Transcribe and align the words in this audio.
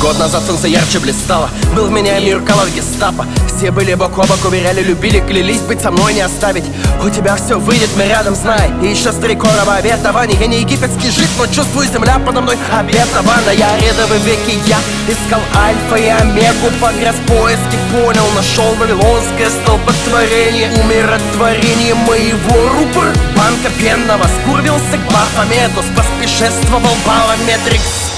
Год 0.00 0.18
назад 0.18 0.42
солнце 0.46 0.68
ярче 0.68 0.98
блистало. 0.98 1.50
Был 1.76 1.86
в 1.86 1.90
меня 1.90 2.18
мир 2.20 2.40
колор 2.40 2.68
гестапо. 2.70 3.26
Все 3.48 3.70
были 3.70 3.92
бок 3.92 4.12
о 4.18 4.22
бок, 4.22 4.38
уверяли, 4.46 4.82
любили, 4.82 5.20
клялись 5.20 5.60
Быть 5.60 5.82
со 5.82 5.90
мной 5.90 6.14
не 6.14 6.22
оставить. 6.22 6.64
У 7.04 7.10
тебя 7.10 7.36
все 7.36 7.58
выйдет, 7.58 7.90
мы 7.98 8.04
рядом, 8.04 8.34
знай. 8.34 8.70
И 8.82 8.86
еще 8.86 9.12
стрекорова 9.12 9.74
обетование 9.74 10.38
Я 10.40 10.46
не 10.46 10.60
египетский 10.60 11.10
жид, 11.10 11.28
но 11.36 11.46
чувствую 11.46 11.86
земля 11.86 12.18
подо 12.18 12.40
мной 12.40 12.56
обетована. 12.72 13.50
Я 13.50 13.76
рядовый 13.76 14.18
веки, 14.20 14.58
я 14.66 14.78
искал 15.06 15.40
альфа 15.54 15.96
и 15.96 16.08
омегу. 16.08 16.70
Погряз 16.80 17.16
поиски, 17.26 17.76
понял, 17.92 18.24
нашел 18.34 18.72
вавилонское 18.76 19.50
столпотворение. 19.50 20.72
Умиротворение 20.82 21.94
моего 21.94 22.56
рупор. 22.72 23.12
Банка 23.36 23.68
пенного 23.78 24.24
скурвился 24.40 24.96
к 24.96 25.12
Бафомету 25.12 25.84
Поспешествовал 25.94 26.96
Балометрикс 27.04 28.09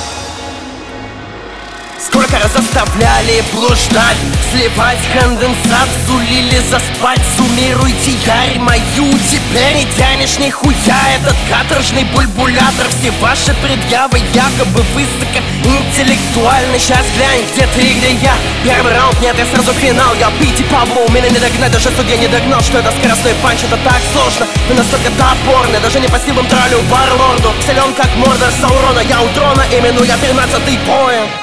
Сколько 2.04 2.36
раз 2.36 2.50
заставляли 2.52 3.44
блуждать 3.52 4.16
Сливать 4.50 4.98
конденсат 5.14 5.88
Сулили 6.06 6.58
заспать. 6.68 7.20
Суммируйте 7.36 8.10
ярь 8.26 8.58
мою 8.58 9.06
Теперь 9.30 9.76
не 9.76 9.86
тянешь 9.96 10.36
нихуя. 10.38 10.98
Этот 11.14 11.36
каторжный 11.48 12.02
бульбулятор 12.04 12.88
Все 12.90 13.12
ваши 13.20 13.54
предъявы 13.62 14.18
якобы 14.34 14.82
высоко 14.94 15.38
интеллектуальны 15.62 16.76
Сейчас 16.78 17.06
глянь, 17.16 17.46
где 17.54 17.68
ты 17.68 17.80
и 17.86 17.94
где 17.94 18.12
я. 18.14 18.34
Первый 18.64 18.92
раунд, 18.94 19.20
нет, 19.20 19.36
я 19.38 19.46
сразу 19.46 19.72
финал. 19.72 20.12
Я 20.18 20.30
Пити 20.40 20.64
Пабло, 20.64 21.08
меня 21.08 21.28
не 21.28 21.38
догнать 21.38 21.70
Даже 21.70 21.90
судья 21.96 22.16
не 22.16 22.26
догнал, 22.26 22.60
что 22.62 22.78
это 22.78 22.90
скоростной 22.98 23.34
панч. 23.42 23.62
Это 23.62 23.78
так 23.84 24.02
сложно, 24.12 24.46
но 24.68 24.74
настолько 24.74 25.10
топорно 25.12 25.78
Даже 25.80 26.00
не 26.00 26.08
по 26.08 26.18
силам 26.18 26.46
троллю 26.46 26.82
варлорду. 26.90 27.54
Силен 27.64 27.94
как 27.94 28.10
мордор 28.16 28.50
Саурона 28.60 29.00
Я 29.08 29.22
у 29.22 29.28
трона, 29.28 29.64
именуя 29.70 30.16
13-й 30.16 30.78
поинт 30.78 31.41